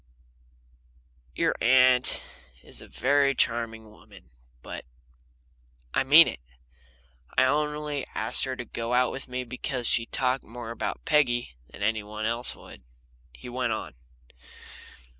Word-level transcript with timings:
Your 1.35 1.53
aunt's 1.61 2.21
a 2.81 2.87
very 2.87 3.35
charming 3.35 3.91
woman, 3.91 4.31
but 4.63 4.83
I 5.93 6.03
mean 6.03 6.27
it. 6.27 6.39
I 7.37 7.43
only 7.43 8.07
asked 8.15 8.45
her 8.45 8.55
to 8.55 8.65
go 8.65 8.93
out 8.95 9.11
with 9.11 9.27
me 9.27 9.43
because 9.43 9.85
she 9.85 10.07
talked 10.07 10.43
more 10.43 10.71
about 10.71 11.05
Peggy 11.05 11.55
than 11.69 11.83
anybody 11.83 12.27
else 12.27 12.55
would," 12.55 12.81
he 13.31 13.47
went 13.47 13.73
on. 13.73 13.93